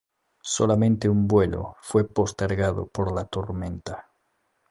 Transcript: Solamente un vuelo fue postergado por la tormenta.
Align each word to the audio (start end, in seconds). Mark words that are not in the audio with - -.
Solamente 0.55 1.07
un 1.07 1.27
vuelo 1.27 1.75
fue 1.81 2.09
postergado 2.11 2.87
por 2.87 3.13
la 3.13 3.25
tormenta. 3.25 4.09